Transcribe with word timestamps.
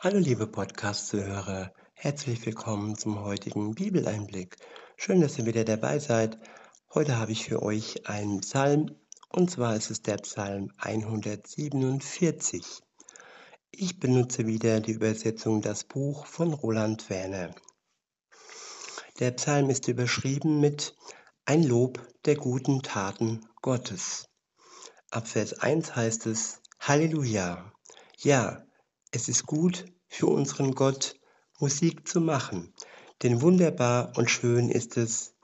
Hallo 0.00 0.18
liebe 0.18 0.46
Podcast-Zuhörer, 0.46 1.72
herzlich 1.92 2.46
willkommen 2.46 2.96
zum 2.96 3.24
heutigen 3.24 3.74
Bibeleinblick. 3.74 4.56
Schön, 4.96 5.20
dass 5.20 5.40
ihr 5.40 5.46
wieder 5.46 5.64
dabei 5.64 5.98
seid. 5.98 6.38
Heute 6.94 7.18
habe 7.18 7.32
ich 7.32 7.46
für 7.46 7.64
euch 7.64 8.08
einen 8.08 8.42
Psalm 8.42 8.94
und 9.30 9.50
zwar 9.50 9.74
ist 9.74 9.90
es 9.90 10.00
der 10.00 10.18
Psalm 10.18 10.70
147. 10.76 12.80
Ich 13.72 13.98
benutze 13.98 14.46
wieder 14.46 14.78
die 14.78 14.92
Übersetzung 14.92 15.62
Das 15.62 15.82
Buch 15.82 16.26
von 16.26 16.52
Roland 16.52 17.10
Werner. 17.10 17.52
Der 19.18 19.32
Psalm 19.32 19.68
ist 19.68 19.88
überschrieben 19.88 20.60
mit 20.60 20.94
Ein 21.44 21.64
Lob 21.64 22.00
der 22.24 22.36
guten 22.36 22.84
Taten 22.84 23.44
Gottes. 23.62 24.28
Ab 25.10 25.26
Vers 25.26 25.54
1 25.54 25.96
heißt 25.96 26.26
es 26.26 26.62
Halleluja. 26.78 27.72
Ja, 28.18 28.64
es 29.10 29.28
ist 29.28 29.46
gut 29.46 29.84
für 30.08 30.26
unseren 30.26 30.74
Gott 30.74 31.14
Musik 31.58 32.06
zu 32.06 32.20
machen, 32.20 32.74
denn 33.22 33.42
wunderbar 33.42 34.12
und 34.16 34.30
schön 34.30 34.70
ist 34.70 34.96
es, 34.96 35.34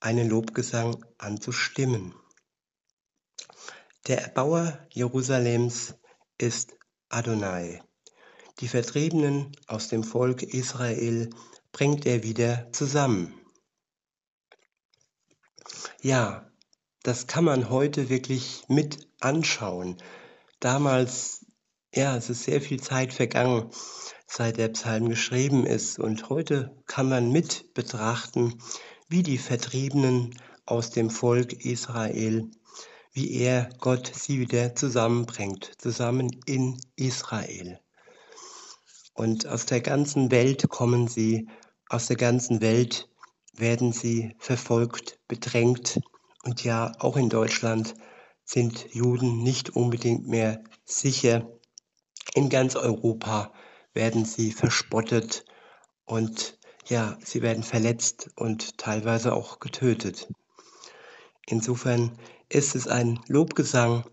einen 0.00 0.28
Lobgesang 0.28 1.04
anzustimmen. 1.18 2.14
Der 4.08 4.22
Erbauer 4.22 4.86
Jerusalems 4.90 5.94
ist 6.38 6.76
Adonai. 7.08 7.80
Die 8.60 8.68
Vertriebenen 8.68 9.56
aus 9.66 9.88
dem 9.88 10.02
Volk 10.04 10.42
Israel 10.42 11.30
bringt 11.70 12.04
er 12.04 12.22
wieder 12.22 12.70
zusammen. 12.72 13.34
Ja, 16.00 16.50
das 17.02 17.26
kann 17.26 17.44
man 17.44 17.70
heute 17.70 18.08
wirklich 18.08 18.64
mit 18.68 19.08
anschauen. 19.20 19.96
Damals 20.58 21.46
ja, 21.94 22.16
es 22.16 22.30
ist 22.30 22.44
sehr 22.44 22.60
viel 22.60 22.80
Zeit 22.80 23.12
vergangen, 23.12 23.70
seit 24.26 24.56
der 24.56 24.68
Psalm 24.68 25.10
geschrieben 25.10 25.66
ist. 25.66 25.98
Und 25.98 26.30
heute 26.30 26.74
kann 26.86 27.08
man 27.08 27.30
mit 27.30 27.74
betrachten, 27.74 28.54
wie 29.08 29.22
die 29.22 29.38
Vertriebenen 29.38 30.34
aus 30.64 30.90
dem 30.90 31.10
Volk 31.10 31.52
Israel, 31.64 32.50
wie 33.12 33.34
er 33.34 33.68
Gott 33.78 34.10
sie 34.14 34.40
wieder 34.40 34.74
zusammenbringt, 34.74 35.72
zusammen 35.76 36.30
in 36.46 36.80
Israel. 36.96 37.78
Und 39.12 39.46
aus 39.46 39.66
der 39.66 39.82
ganzen 39.82 40.30
Welt 40.30 40.66
kommen 40.70 41.08
sie, 41.08 41.46
aus 41.90 42.06
der 42.06 42.16
ganzen 42.16 42.62
Welt 42.62 43.10
werden 43.54 43.92
sie 43.92 44.34
verfolgt, 44.38 45.18
bedrängt. 45.28 46.00
Und 46.42 46.64
ja, 46.64 46.92
auch 47.00 47.18
in 47.18 47.28
Deutschland 47.28 47.94
sind 48.44 48.86
Juden 48.94 49.42
nicht 49.42 49.76
unbedingt 49.76 50.26
mehr 50.26 50.64
sicher 50.86 51.46
in 52.34 52.48
ganz 52.48 52.76
Europa 52.76 53.52
werden 53.94 54.24
sie 54.24 54.52
verspottet 54.52 55.44
und 56.04 56.58
ja, 56.86 57.16
sie 57.24 57.42
werden 57.42 57.62
verletzt 57.62 58.30
und 58.36 58.78
teilweise 58.78 59.34
auch 59.34 59.60
getötet. 59.60 60.28
Insofern 61.46 62.18
ist 62.48 62.74
es 62.74 62.88
ein 62.88 63.20
Lobgesang 63.28 64.04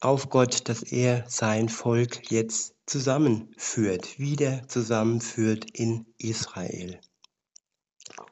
auf 0.00 0.28
Gott, 0.28 0.68
dass 0.68 0.82
er 0.82 1.24
sein 1.28 1.68
Volk 1.68 2.30
jetzt 2.30 2.74
zusammenführt, 2.86 4.18
wieder 4.18 4.66
zusammenführt 4.68 5.70
in 5.72 6.06
Israel. 6.18 7.00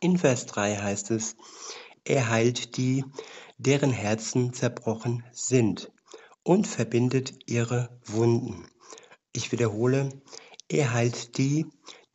In 0.01 0.19
Vers 0.19 0.47
3 0.47 0.77
heißt 0.77 1.11
es, 1.11 1.37
er 2.05 2.29
heilt 2.29 2.77
die, 2.77 3.05
deren 3.59 3.91
Herzen 3.91 4.53
zerbrochen 4.53 5.25
sind 5.33 5.91
und 6.43 6.67
verbindet 6.67 7.35
ihre 7.47 7.99
Wunden. 8.05 8.69
Ich 9.37 9.51
wiederhole, 9.51 10.11
er 10.69 10.93
heilt 10.93 11.39
die, 11.39 11.67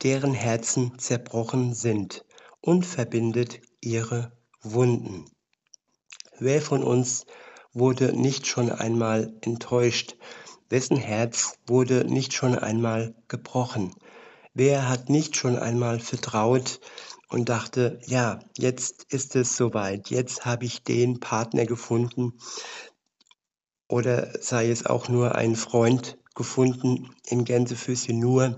deren 0.03 0.34
Herzen 0.34 0.98
zerbrochen 1.00 1.73
sind 1.73 2.23
und 2.62 2.86
verbindet 2.86 3.59
ihre 3.81 4.31
Wunden. 4.62 5.25
Wer 6.40 6.62
von 6.62 6.81
uns 6.81 7.25
wurde 7.74 8.13
nicht 8.13 8.47
schon 8.47 8.72
einmal 8.72 9.34
enttäuscht? 9.41 10.16
Wessen 10.69 10.96
Herz 10.96 11.59
wurde 11.68 12.06
nicht 12.06 12.34
schon 12.34 12.58
einmal 12.58 13.13
gebrochen? 13.28 13.94
Wer 14.53 14.88
hat 14.88 15.09
nicht 15.09 15.35
schon 15.35 15.59
einmal 15.59 16.00
vertraut 16.00 16.79
und 17.28 17.50
dachte, 17.50 18.00
ja, 18.06 18.40
jetzt 18.58 19.12
ist 19.12 19.35
es 19.35 19.58
soweit, 19.58 20.09
jetzt 20.09 20.46
habe 20.46 20.63
ich 20.63 20.84
den 20.84 21.19
Partner 21.19 21.66
gefunden 21.66 22.40
oder 23.90 24.41
sei 24.41 24.69
es 24.69 24.85
auch 24.85 25.09
nur 25.09 25.35
ein 25.35 25.58
Freund 25.58 26.18
gefunden 26.35 27.16
in 27.25 27.45
Gänsefüßchen 27.45 28.19
nur 28.19 28.57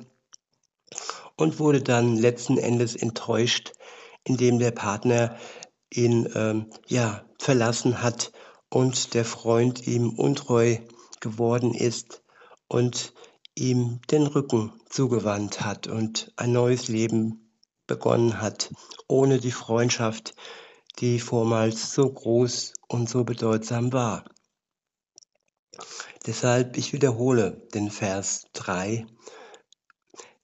und 1.35 1.59
wurde 1.59 1.81
dann 1.81 2.15
letzten 2.15 2.57
Endes 2.57 2.95
enttäuscht, 2.95 3.73
indem 4.23 4.59
der 4.59 4.71
Partner 4.71 5.37
ihn 5.93 6.29
ähm, 6.35 6.67
ja 6.87 7.25
verlassen 7.39 8.01
hat 8.01 8.31
und 8.69 9.13
der 9.13 9.25
Freund 9.25 9.87
ihm 9.87 10.11
untreu 10.11 10.77
geworden 11.19 11.73
ist 11.73 12.21
und 12.67 13.13
ihm 13.55 13.99
den 14.09 14.27
Rücken 14.27 14.73
zugewandt 14.89 15.61
hat 15.61 15.87
und 15.87 16.31
ein 16.37 16.51
neues 16.51 16.87
Leben 16.87 17.57
begonnen 17.87 18.41
hat, 18.41 18.71
ohne 19.07 19.39
die 19.39 19.51
Freundschaft, 19.51 20.35
die 20.99 21.19
vormals 21.19 21.93
so 21.93 22.09
groß 22.09 22.73
und 22.87 23.09
so 23.09 23.23
bedeutsam 23.23 23.91
war. 23.91 24.23
Deshalb, 26.25 26.77
ich 26.77 26.93
wiederhole 26.93 27.67
den 27.73 27.89
Vers 27.89 28.45
3. 28.53 29.05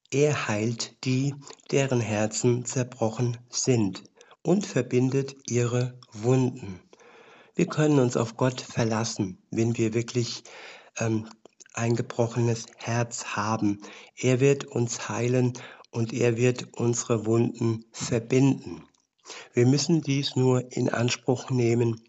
Er 0.09 0.47
heilt 0.47 1.03
die, 1.03 1.35
deren 1.69 1.99
Herzen 1.99 2.65
zerbrochen 2.65 3.38
sind 3.49 4.03
und 4.41 4.65
verbindet 4.65 5.35
ihre 5.49 5.99
Wunden. 6.13 6.79
Wir 7.55 7.67
können 7.67 7.99
uns 7.99 8.15
auf 8.15 8.38
Gott 8.38 8.61
verlassen, 8.61 9.41
wenn 9.51 9.77
wir 9.77 9.93
wirklich 9.93 10.43
ähm, 10.97 11.29
ein 11.73 11.95
gebrochenes 11.95 12.65
Herz 12.77 13.35
haben. 13.35 13.81
Er 14.15 14.39
wird 14.39 14.65
uns 14.65 15.09
heilen 15.09 15.53
und 15.91 16.13
er 16.13 16.38
wird 16.38 16.73
unsere 16.77 17.25
Wunden 17.25 17.85
verbinden. 17.91 18.83
Wir 19.53 19.65
müssen 19.65 20.01
dies 20.01 20.35
nur 20.35 20.71
in 20.71 20.89
Anspruch 20.89 21.49
nehmen 21.49 22.01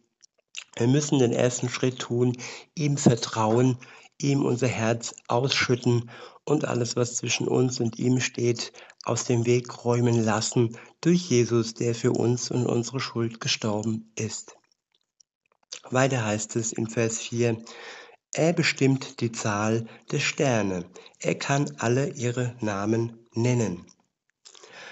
wir 0.78 0.86
müssen 0.86 1.18
den 1.18 1.32
ersten 1.32 1.68
Schritt 1.68 1.98
tun, 1.98 2.36
ihm 2.74 2.96
vertrauen, 2.96 3.78
ihm 4.20 4.44
unser 4.44 4.68
Herz 4.68 5.14
ausschütten 5.28 6.10
und 6.44 6.64
alles, 6.64 6.96
was 6.96 7.16
zwischen 7.16 7.46
uns 7.46 7.80
und 7.80 7.98
ihm 7.98 8.20
steht, 8.20 8.72
aus 9.04 9.24
dem 9.24 9.46
Weg 9.46 9.84
räumen 9.84 10.22
lassen 10.22 10.76
durch 11.00 11.28
Jesus, 11.28 11.74
der 11.74 11.94
für 11.94 12.12
uns 12.12 12.50
und 12.50 12.66
unsere 12.66 13.00
Schuld 13.00 13.40
gestorben 13.40 14.12
ist. 14.16 14.56
Weiter 15.90 16.24
heißt 16.24 16.56
es 16.56 16.72
in 16.72 16.88
Vers 16.88 17.18
4, 17.18 17.62
er 18.34 18.52
bestimmt 18.52 19.20
die 19.20 19.32
Zahl 19.32 19.86
der 20.10 20.20
Sterne, 20.20 20.84
er 21.18 21.34
kann 21.34 21.72
alle 21.78 22.10
ihre 22.10 22.56
Namen 22.60 23.26
nennen. 23.32 23.86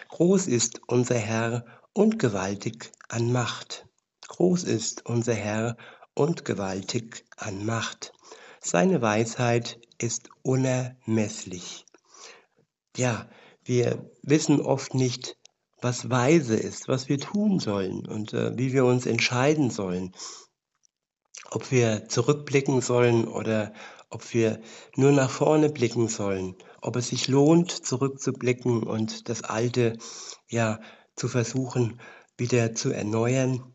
Groß 0.08 0.46
ist 0.46 0.80
unser 0.86 1.18
Herr 1.18 1.66
und 1.92 2.18
gewaltig 2.18 2.92
an 3.08 3.32
Macht. 3.32 3.85
Groß 4.36 4.64
ist 4.64 5.06
unser 5.06 5.32
Herr 5.32 5.78
und 6.12 6.44
gewaltig 6.44 7.24
an 7.38 7.64
Macht. 7.64 8.12
Seine 8.60 9.00
Weisheit 9.00 9.80
ist 9.96 10.28
unermesslich. 10.42 11.86
Ja, 12.98 13.30
wir 13.64 14.10
wissen 14.20 14.60
oft 14.60 14.92
nicht, 14.92 15.38
was 15.80 16.10
weise 16.10 16.54
ist, 16.54 16.86
was 16.86 17.08
wir 17.08 17.18
tun 17.18 17.60
sollen 17.60 18.06
und 18.06 18.34
äh, 18.34 18.54
wie 18.58 18.74
wir 18.74 18.84
uns 18.84 19.06
entscheiden 19.06 19.70
sollen. 19.70 20.14
Ob 21.50 21.70
wir 21.70 22.06
zurückblicken 22.06 22.82
sollen 22.82 23.26
oder 23.26 23.72
ob 24.10 24.34
wir 24.34 24.60
nur 24.96 25.12
nach 25.12 25.30
vorne 25.30 25.70
blicken 25.70 26.08
sollen, 26.08 26.56
ob 26.82 26.96
es 26.96 27.08
sich 27.08 27.26
lohnt, 27.28 27.70
zurückzublicken 27.70 28.82
und 28.82 29.30
das 29.30 29.44
Alte 29.44 29.96
ja 30.50 30.78
zu 31.14 31.26
versuchen, 31.26 32.02
wieder 32.36 32.74
zu 32.74 32.92
erneuern 32.92 33.72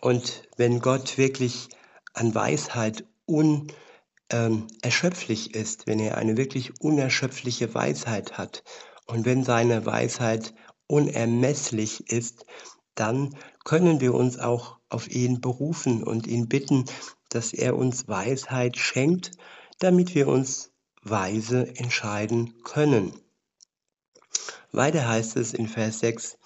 und 0.00 0.42
wenn 0.56 0.80
Gott 0.80 1.18
wirklich 1.18 1.68
an 2.14 2.34
Weisheit 2.34 3.04
unerschöpflich 3.26 5.54
ähm, 5.54 5.60
ist, 5.60 5.86
wenn 5.86 6.00
er 6.00 6.18
eine 6.18 6.36
wirklich 6.36 6.80
unerschöpfliche 6.80 7.72
Weisheit 7.74 8.38
hat 8.38 8.64
und 9.06 9.24
wenn 9.24 9.44
seine 9.44 9.86
Weisheit 9.86 10.54
unermesslich 10.86 12.10
ist, 12.10 12.46
dann 12.94 13.36
können 13.64 14.00
wir 14.00 14.14
uns 14.14 14.38
auch 14.38 14.78
auf 14.88 15.08
ihn 15.08 15.40
berufen 15.40 16.02
und 16.02 16.26
ihn 16.26 16.48
bitten, 16.48 16.84
dass 17.28 17.52
er 17.52 17.76
uns 17.76 18.08
Weisheit 18.08 18.76
schenkt, 18.76 19.32
damit 19.78 20.14
wir 20.14 20.28
uns 20.28 20.72
weise 21.02 21.76
entscheiden 21.76 22.62
können. 22.64 23.12
Weiter 24.72 25.06
heißt 25.06 25.36
es 25.36 25.54
in 25.54 25.68
Vers 25.68 26.00
6, 26.00 26.38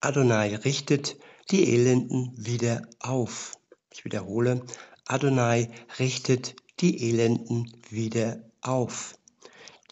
Adonai 0.00 0.56
richtet 0.56 1.16
die 1.50 1.72
Elenden 1.72 2.32
wieder 2.36 2.82
auf. 2.98 3.58
Ich 3.92 4.04
wiederhole, 4.04 4.64
Adonai 5.06 5.70
richtet 5.98 6.56
die 6.80 7.08
Elenden 7.08 7.72
wieder 7.90 8.42
auf. 8.60 9.18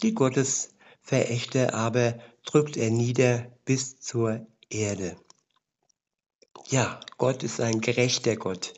Die 0.02 0.14
Gottes 0.14 0.70
Verächter 1.02 1.74
aber 1.74 2.18
drückt 2.44 2.76
er 2.76 2.90
nieder 2.90 3.46
bis 3.64 4.00
zur 4.00 4.46
Erde. 4.68 5.16
Ja, 6.68 7.00
Gott 7.18 7.42
ist 7.42 7.60
ein 7.60 7.80
gerechter 7.80 8.36
Gott. 8.36 8.74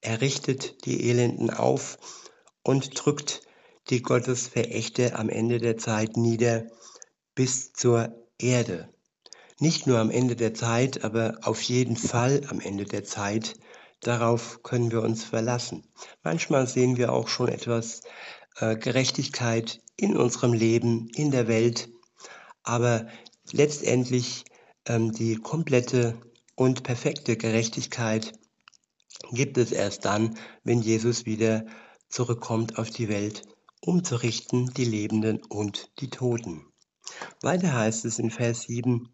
Er 0.00 0.20
richtet 0.20 0.86
die 0.86 1.08
Elenden 1.08 1.50
auf 1.50 1.98
und 2.62 3.04
drückt 3.04 3.42
die 3.90 4.02
Gottesverächter 4.02 5.18
am 5.18 5.28
Ende 5.28 5.58
der 5.58 5.76
Zeit 5.76 6.16
nieder 6.16 6.66
bis 7.34 7.72
zur 7.72 8.12
Erde. 8.38 8.88
Nicht 9.58 9.86
nur 9.86 9.98
am 9.98 10.10
Ende 10.10 10.36
der 10.36 10.52
Zeit, 10.52 11.02
aber 11.02 11.38
auf 11.42 11.62
jeden 11.62 11.96
Fall 11.96 12.42
am 12.48 12.60
Ende 12.60 12.84
der 12.84 13.04
Zeit. 13.04 13.54
Darauf 14.00 14.62
können 14.62 14.90
wir 14.90 15.02
uns 15.02 15.24
verlassen. 15.24 15.84
Manchmal 16.22 16.66
sehen 16.66 16.98
wir 16.98 17.12
auch 17.12 17.28
schon 17.28 17.48
etwas 17.48 18.02
äh, 18.56 18.76
Gerechtigkeit 18.76 19.80
in 19.96 20.16
unserem 20.16 20.52
Leben, 20.52 21.08
in 21.14 21.30
der 21.30 21.48
Welt, 21.48 21.88
aber 22.62 23.06
letztendlich 23.52 24.44
ähm, 24.84 25.12
die 25.12 25.36
komplette 25.36 26.20
und 26.54 26.82
perfekte 26.82 27.36
Gerechtigkeit 27.36 28.32
gibt 29.32 29.56
es 29.56 29.72
erst 29.72 30.04
dann, 30.04 30.36
wenn 30.64 30.80
Jesus 30.80 31.24
wieder 31.24 31.64
zurückkommt 32.08 32.78
auf 32.78 32.90
die 32.90 33.08
Welt, 33.08 33.42
um 33.80 34.04
zu 34.04 34.16
richten 34.16 34.72
die 34.74 34.84
Lebenden 34.84 35.42
und 35.44 35.90
die 36.00 36.10
Toten. 36.10 36.66
Weiter 37.42 37.72
heißt 37.72 38.04
es 38.04 38.18
in 38.18 38.30
Vers 38.30 38.62
7, 38.62 39.08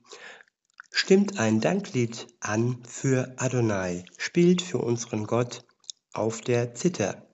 Stimmt 0.90 1.38
ein 1.38 1.60
Danklied 1.60 2.26
an 2.40 2.82
für 2.84 3.34
Adonai, 3.36 4.04
spielt 4.18 4.62
für 4.62 4.78
unseren 4.78 5.26
Gott 5.26 5.64
auf 6.12 6.40
der 6.42 6.74
Zither. 6.74 7.26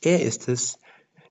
Er 0.00 0.22
ist 0.22 0.48
es, 0.48 0.78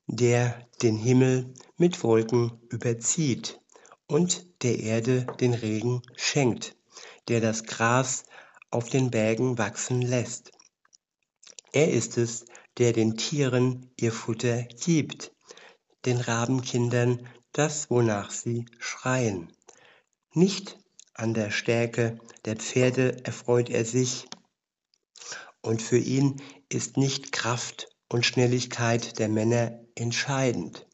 der 0.06 0.66
den 0.82 0.96
Himmel 0.96 1.54
mit 1.76 2.02
Wolken 2.02 2.60
überzieht 2.70 3.60
und 4.06 4.46
der 4.62 4.78
Erde 4.78 5.26
den 5.40 5.54
Regen 5.54 6.02
schenkt, 6.16 6.76
der 7.28 7.40
das 7.40 7.64
Gras 7.64 8.24
auf 8.70 8.88
den 8.88 9.10
Bergen 9.10 9.58
wachsen 9.58 10.02
lässt. 10.02 10.52
Er 11.72 11.90
ist 11.90 12.18
es, 12.18 12.44
der 12.78 12.92
den 12.92 13.16
Tieren 13.16 13.90
ihr 13.96 14.12
Futter 14.12 14.62
gibt, 14.62 15.32
den 16.04 16.18
Rabenkindern 16.18 17.28
das, 17.54 17.90
wonach 17.90 18.30
sie 18.30 18.66
schreien. 18.78 19.48
Nicht 20.34 20.78
an 21.14 21.32
der 21.32 21.50
Stärke 21.50 22.18
der 22.44 22.56
Pferde 22.56 23.24
erfreut 23.24 23.70
er 23.70 23.84
sich, 23.84 24.26
und 25.62 25.80
für 25.80 25.98
ihn 25.98 26.42
ist 26.68 26.98
nicht 26.98 27.32
Kraft 27.32 27.88
und 28.10 28.26
Schnelligkeit 28.26 29.18
der 29.18 29.28
Männer 29.30 29.80
entscheidend. 29.94 30.86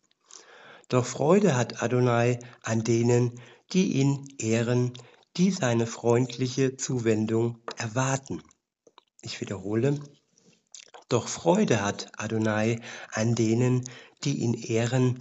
Doch 0.89 1.07
Freude 1.07 1.57
hat 1.57 1.83
Adonai 1.83 2.39
an 2.63 2.85
denen, 2.85 3.41
die 3.73 3.95
ihn 3.95 4.29
ehren, 4.39 4.93
die 5.37 5.51
seine 5.51 5.87
freundliche 5.87 6.77
Zuwendung 6.77 7.59
erwarten. 7.77 8.43
Ich 9.23 9.41
wiederhole. 9.41 9.99
Doch 11.09 11.29
Freude 11.29 11.83
hat 11.83 12.13
Adonai 12.19 12.81
an 13.13 13.35
denen, 13.35 13.85
die 14.25 14.39
ihn 14.39 14.55
ehren, 14.55 15.19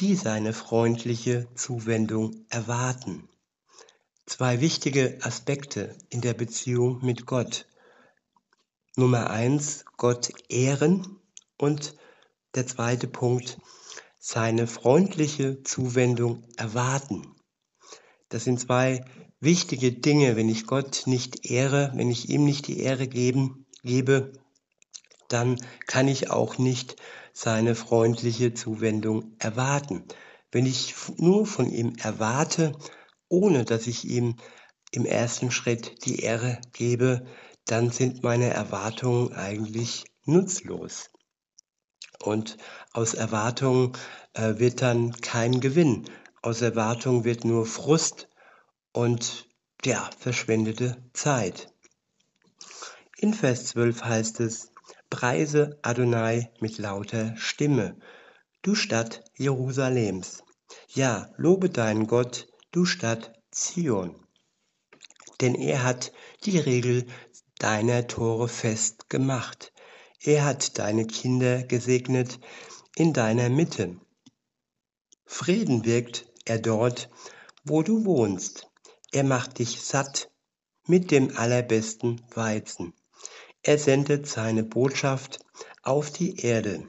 die 0.00 0.14
seine 0.14 0.52
freundliche 0.52 1.48
Zuwendung 1.54 2.44
erwarten. 2.50 3.28
Zwei 4.26 4.60
wichtige 4.60 5.18
Aspekte 5.22 5.96
in 6.10 6.20
der 6.20 6.34
Beziehung 6.34 7.04
mit 7.04 7.26
Gott. 7.26 7.66
Nummer 8.96 9.30
eins, 9.30 9.84
Gott 9.96 10.30
ehren 10.48 11.18
und 11.56 11.96
der 12.54 12.66
zweite 12.66 13.08
Punkt, 13.08 13.58
seine 14.18 14.66
freundliche 14.66 15.62
Zuwendung 15.62 16.44
erwarten. 16.56 17.34
Das 18.28 18.44
sind 18.44 18.60
zwei 18.60 19.04
wichtige 19.40 19.92
Dinge. 19.92 20.36
Wenn 20.36 20.48
ich 20.48 20.66
Gott 20.66 21.04
nicht 21.06 21.50
ehre, 21.50 21.92
wenn 21.94 22.10
ich 22.10 22.28
ihm 22.28 22.44
nicht 22.44 22.66
die 22.66 22.80
Ehre 22.80 23.08
geben, 23.08 23.66
gebe, 23.82 24.32
dann 25.28 25.56
kann 25.86 26.08
ich 26.08 26.30
auch 26.30 26.58
nicht 26.58 26.96
seine 27.38 27.76
freundliche 27.76 28.52
Zuwendung 28.52 29.36
erwarten. 29.38 30.02
Wenn 30.50 30.66
ich 30.66 30.92
nur 31.18 31.46
von 31.46 31.70
ihm 31.70 31.94
erwarte, 31.96 32.72
ohne 33.28 33.64
dass 33.64 33.86
ich 33.86 34.04
ihm 34.04 34.34
im 34.90 35.06
ersten 35.06 35.52
Schritt 35.52 36.04
die 36.04 36.18
Ehre 36.18 36.60
gebe, 36.72 37.24
dann 37.64 37.90
sind 37.92 38.24
meine 38.24 38.50
Erwartungen 38.50 39.32
eigentlich 39.34 40.02
nutzlos. 40.24 41.10
Und 42.20 42.56
aus 42.92 43.14
Erwartungen 43.14 43.92
äh, 44.32 44.58
wird 44.58 44.82
dann 44.82 45.12
kein 45.20 45.60
Gewinn. 45.60 46.10
Aus 46.42 46.60
Erwartung 46.60 47.22
wird 47.22 47.44
nur 47.44 47.66
Frust 47.66 48.28
und 48.90 49.46
ja, 49.84 50.10
verschwendete 50.18 51.08
Zeit. 51.12 51.72
In 53.16 53.32
Vers 53.32 53.66
12 53.66 54.02
heißt 54.02 54.40
es, 54.40 54.72
Preise 55.10 55.78
Adonai 55.80 56.50
mit 56.60 56.76
lauter 56.76 57.34
Stimme, 57.38 57.96
du 58.60 58.74
Stadt 58.74 59.24
Jerusalems. 59.36 60.44
Ja, 60.88 61.32
lobe 61.38 61.70
deinen 61.70 62.06
Gott, 62.06 62.46
du 62.72 62.84
Stadt 62.84 63.32
Zion. 63.50 64.26
Denn 65.40 65.54
er 65.54 65.82
hat 65.82 66.12
die 66.44 66.58
Regel 66.58 67.06
deiner 67.58 68.06
Tore 68.06 68.48
fest 68.48 69.08
gemacht. 69.08 69.72
Er 70.20 70.44
hat 70.44 70.78
deine 70.78 71.06
Kinder 71.06 71.62
gesegnet 71.62 72.38
in 72.94 73.14
deiner 73.14 73.48
Mitte. 73.48 73.98
Frieden 75.24 75.86
wirkt 75.86 76.26
er 76.44 76.58
dort, 76.58 77.08
wo 77.64 77.82
du 77.82 78.04
wohnst. 78.04 78.68
Er 79.10 79.24
macht 79.24 79.58
dich 79.58 79.80
satt 79.80 80.30
mit 80.86 81.10
dem 81.10 81.34
allerbesten 81.34 82.20
Weizen. 82.34 82.92
Er 83.62 83.78
sendet 83.78 84.26
seine 84.26 84.62
Botschaft 84.62 85.40
auf 85.82 86.10
die 86.10 86.40
Erde. 86.40 86.86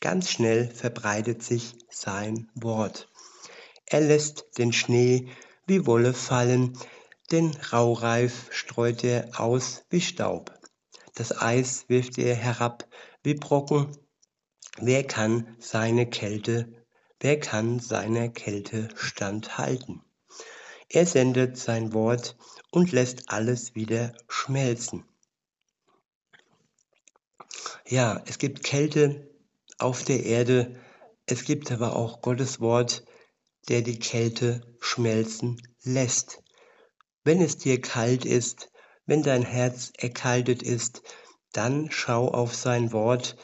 Ganz 0.00 0.30
schnell 0.30 0.68
verbreitet 0.68 1.42
sich 1.42 1.74
sein 1.90 2.50
Wort. 2.54 3.08
Er 3.86 4.00
lässt 4.00 4.58
den 4.58 4.72
Schnee 4.72 5.28
wie 5.66 5.86
Wolle 5.86 6.14
fallen, 6.14 6.78
den 7.30 7.50
Raureif 7.72 8.48
streut 8.52 9.02
er 9.02 9.40
aus 9.40 9.84
wie 9.90 10.00
Staub. 10.00 10.52
Das 11.14 11.40
Eis 11.40 11.88
wirft 11.88 12.18
er 12.18 12.34
herab 12.34 12.86
wie 13.22 13.34
Brocken. 13.34 13.96
Wer 14.78 15.04
kann 15.04 15.56
seine 15.58 16.06
Kälte, 16.06 16.84
wer 17.20 17.40
kann 17.40 17.78
seiner 17.78 18.28
Kälte 18.28 18.88
standhalten? 18.96 20.02
Er 20.88 21.06
sendet 21.06 21.56
sein 21.56 21.92
Wort 21.92 22.36
und 22.70 22.92
lässt 22.92 23.30
alles 23.30 23.74
wieder 23.74 24.12
schmelzen. 24.28 25.04
Ja, 27.86 28.22
es 28.24 28.38
gibt 28.38 28.62
Kälte 28.62 29.30
auf 29.78 30.04
der 30.04 30.24
Erde, 30.24 30.80
es 31.26 31.44
gibt 31.44 31.70
aber 31.70 31.96
auch 31.96 32.22
Gottes 32.22 32.58
Wort, 32.60 33.04
der 33.68 33.82
die 33.82 33.98
Kälte 33.98 34.62
schmelzen 34.80 35.60
lässt. 35.82 36.42
Wenn 37.24 37.42
es 37.42 37.58
dir 37.58 37.78
kalt 37.80 38.24
ist, 38.24 38.70
wenn 39.04 39.22
dein 39.22 39.42
Herz 39.42 39.92
erkaltet 39.98 40.62
ist, 40.62 41.02
dann 41.52 41.90
schau 41.90 42.28
auf 42.28 42.54
sein 42.54 42.90
Wort 42.92 43.36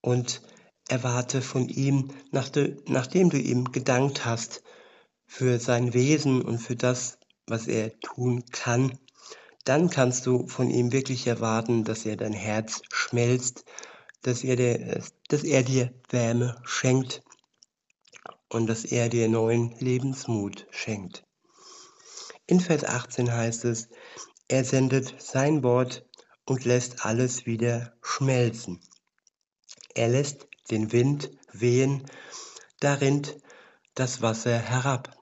und 0.00 0.40
erwarte 0.88 1.42
von 1.42 1.68
ihm, 1.68 2.10
nachdem 2.30 3.28
du 3.28 3.38
ihm 3.38 3.70
gedankt 3.70 4.24
hast 4.24 4.62
für 5.26 5.58
sein 5.60 5.92
Wesen 5.92 6.40
und 6.40 6.58
für 6.58 6.76
das, 6.76 7.18
was 7.46 7.66
er 7.66 7.98
tun 8.00 8.44
kann, 8.50 8.98
dann 9.64 9.90
kannst 9.90 10.26
du 10.26 10.46
von 10.46 10.70
ihm 10.70 10.92
wirklich 10.92 11.26
erwarten, 11.26 11.84
dass 11.84 12.04
er 12.06 12.16
dein 12.16 12.32
Herz 12.32 12.82
schmelzt, 12.92 13.64
dass 14.22 14.44
er, 14.44 14.56
dir, 14.56 15.02
dass 15.28 15.42
er 15.42 15.62
dir 15.62 15.92
Wärme 16.10 16.60
schenkt 16.64 17.22
und 18.48 18.66
dass 18.66 18.84
er 18.84 19.08
dir 19.08 19.28
neuen 19.28 19.74
Lebensmut 19.78 20.66
schenkt. 20.70 21.24
In 22.46 22.60
Vers 22.60 22.84
18 22.84 23.32
heißt 23.32 23.64
es, 23.64 23.88
er 24.48 24.64
sendet 24.64 25.14
sein 25.20 25.62
Wort 25.62 26.06
und 26.44 26.66
lässt 26.66 27.06
alles 27.06 27.46
wieder 27.46 27.94
schmelzen. 28.02 28.80
Er 29.94 30.08
lässt 30.08 30.46
den 30.70 30.92
Wind 30.92 31.30
wehen, 31.52 32.04
da 32.80 32.94
rinnt 32.94 33.38
das 33.94 34.20
Wasser 34.20 34.58
herab. 34.58 35.16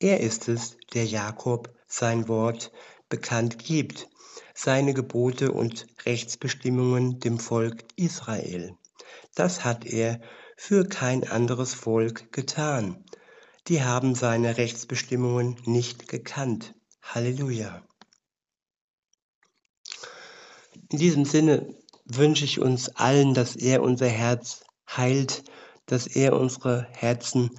Er 0.00 0.20
ist 0.20 0.48
es, 0.48 0.76
der 0.92 1.06
Jakob 1.06 1.72
sein 1.86 2.28
Wort 2.28 2.72
bekannt 3.08 3.58
gibt, 3.58 4.08
seine 4.54 4.94
Gebote 4.94 5.52
und 5.52 5.86
Rechtsbestimmungen 6.04 7.20
dem 7.20 7.38
Volk 7.38 7.84
Israel. 7.96 8.76
Das 9.34 9.64
hat 9.64 9.84
er 9.84 10.20
für 10.56 10.88
kein 10.88 11.28
anderes 11.28 11.74
Volk 11.74 12.32
getan. 12.32 13.04
Die 13.68 13.82
haben 13.82 14.14
seine 14.14 14.56
Rechtsbestimmungen 14.56 15.56
nicht 15.64 16.08
gekannt. 16.08 16.74
Halleluja. 17.02 17.84
In 20.90 20.98
diesem 20.98 21.24
Sinne 21.24 21.74
wünsche 22.04 22.44
ich 22.44 22.60
uns 22.60 22.88
allen, 22.90 23.34
dass 23.34 23.56
er 23.56 23.82
unser 23.82 24.08
Herz 24.08 24.64
heilt, 24.88 25.44
dass 25.86 26.06
er 26.06 26.38
unsere 26.38 26.86
Herzen 26.92 27.50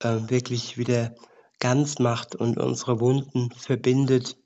äh, 0.00 0.18
wirklich 0.28 0.76
wieder 0.76 1.14
ganz 1.60 1.98
macht 1.98 2.34
und 2.34 2.58
unsere 2.58 3.00
Wunden 3.00 3.50
verbindet 3.52 4.36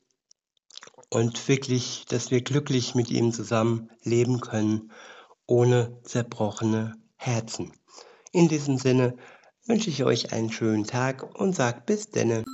und 1.11 1.49
wirklich, 1.49 2.05
dass 2.09 2.31
wir 2.31 2.43
glücklich 2.43 2.95
mit 2.95 3.11
ihm 3.11 3.33
zusammen 3.33 3.91
leben 4.03 4.41
können, 4.41 4.93
ohne 5.47 5.99
zerbrochene 6.03 6.95
Herzen. 7.17 7.73
In 8.33 8.49
diesem 8.49 8.79
Sinne 8.79 9.17
wünsche 9.67 9.91
ich 9.91 10.05
euch 10.05 10.33
einen 10.33 10.53
schönen 10.53 10.85
Tag 10.85 11.38
und 11.38 11.55
sag 11.55 11.87
bis 11.87 12.11
denne. 12.11 12.45